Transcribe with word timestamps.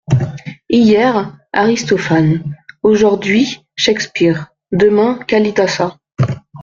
Hier, 0.67 1.39
Aristophane; 1.51 2.55
aujourd'hui, 2.81 3.59
Shakespeare: 3.75 4.47
demain, 4.71 5.19
Kalidasa. 5.27 5.99